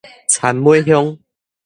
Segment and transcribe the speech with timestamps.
[0.35, 1.19] 田尾鄉